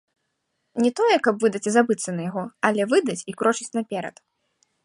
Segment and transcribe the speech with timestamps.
[0.85, 4.15] Не тое, каб выдаць і забыцца на яго, але выдаць і крочыць наперад.